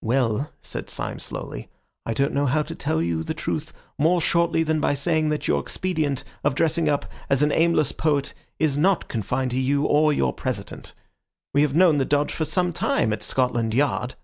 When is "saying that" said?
4.94-5.48